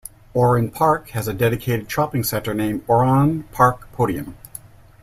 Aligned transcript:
Oran 0.33 0.71
Park 0.71 1.09
has 1.11 1.27
a 1.27 1.33
dedicated 1.35 1.91
shopping 1.91 2.23
centre 2.23 2.55
named 2.55 2.81
Oran 2.89 3.43
Park 3.51 3.87
Podium. 3.91 4.35